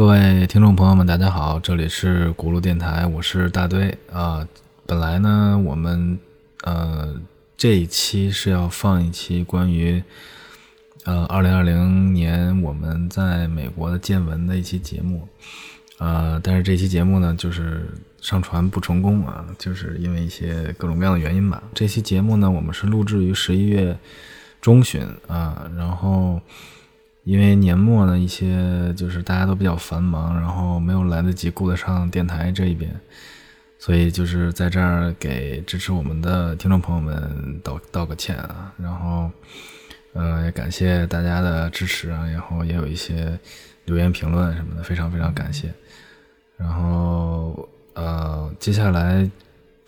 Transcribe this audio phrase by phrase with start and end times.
[0.00, 4.48] 各位听众朋友们，大家好，这里是轱辘电台，我是大堆啊。
[4.86, 6.18] 本来呢，我们
[6.62, 7.14] 呃
[7.54, 10.02] 这一期是要放一期关于
[11.04, 15.28] 呃二零二零年我们在美国的见闻的一期节目，
[15.98, 17.86] 呃，但是这期节目呢，就是
[18.22, 21.62] 上传不成功啊，就是因为一些各种各样的原因吧。
[21.74, 23.94] 这期节目呢，我们是录制于十一月
[24.62, 26.40] 中旬啊，然后。
[27.24, 32.90] 因为年末呢，一些就是大家都比较繁忙，然后没有来得及顾得上电台这一边，
[33.78, 39.30] 所以就是在这儿给支持我们的听众朋友们道道个歉啊，然后
[40.14, 43.38] 呃也感谢大家的支持啊，然后也有一些
[43.84, 45.72] 留言评论什么的，非常非常感谢。
[46.56, 49.30] 然后呃接下来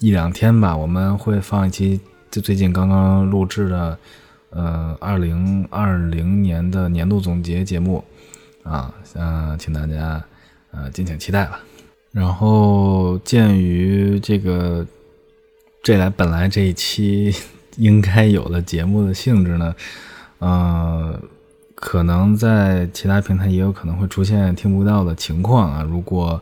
[0.01, 1.99] 一两天吧，我们会放一期
[2.31, 3.99] 就最近刚刚录制的。
[4.55, 8.05] 呃，二零二零年的年度总结节目，
[8.63, 10.23] 啊，嗯，请大家
[10.73, 11.59] 呃敬请期待吧。
[12.11, 14.87] 然后，鉴于这个
[15.83, 17.35] 这来本来这一期
[17.79, 19.75] 应该有的节目的性质呢，
[20.39, 21.19] 呃，
[21.75, 25.83] 可能在其他平台也有可能会出现听不到的情况啊。
[25.83, 26.39] 如果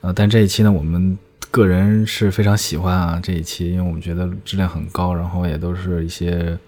[0.00, 1.16] 呃，但这一期呢，我们
[1.52, 6.58] 个人是非常喜欢啊这一期，因为我们觉得质量很高，然后也都是一些。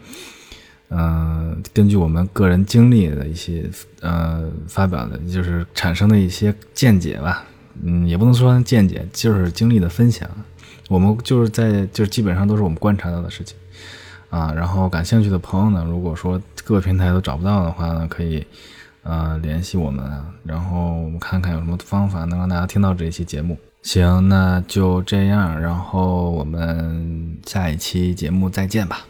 [0.89, 3.69] 嗯，根据我们个人经历的一些
[4.01, 7.45] 呃发表的，就是产生的一些见解吧。
[7.83, 10.29] 嗯，也不能说见解，就是经历的分享。
[10.89, 13.57] 我们就是在就是基本上都是我们观察到的事情
[14.31, 14.53] 啊。
[14.55, 18.47] 然后感兴趣的朋友呢，如果说各个平台都找不到的话呢，可以
[19.03, 20.09] 呃联系我们，
[20.45, 23.59] 然后我们看看有什么方法能让大家听到这一期节目。
[23.83, 29.07] 行，那就这样，然后我们下一期节目再见吧。